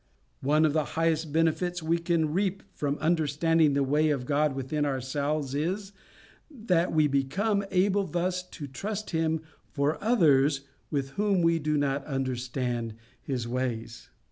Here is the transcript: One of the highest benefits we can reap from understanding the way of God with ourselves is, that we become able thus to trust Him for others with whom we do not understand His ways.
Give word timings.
One 0.41 0.65
of 0.65 0.73
the 0.73 0.83
highest 0.97 1.31
benefits 1.31 1.83
we 1.83 1.99
can 1.99 2.33
reap 2.33 2.63
from 2.73 2.97
understanding 2.97 3.75
the 3.75 3.83
way 3.83 4.09
of 4.09 4.25
God 4.25 4.55
with 4.55 4.73
ourselves 4.73 5.53
is, 5.53 5.91
that 6.49 6.91
we 6.91 7.05
become 7.05 7.63
able 7.69 8.05
thus 8.07 8.41
to 8.49 8.65
trust 8.65 9.11
Him 9.11 9.41
for 9.69 10.03
others 10.03 10.61
with 10.89 11.11
whom 11.11 11.43
we 11.43 11.59
do 11.59 11.77
not 11.77 12.03
understand 12.05 12.95
His 13.21 13.47
ways. 13.47 14.09